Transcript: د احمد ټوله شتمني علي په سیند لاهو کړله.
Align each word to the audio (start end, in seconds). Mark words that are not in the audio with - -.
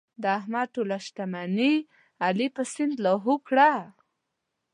د 0.21 0.23
احمد 0.39 0.67
ټوله 0.75 0.97
شتمني 1.05 1.73
علي 2.25 2.47
په 2.55 2.63
سیند 2.73 2.93
لاهو 3.05 3.33
کړله. 3.47 3.73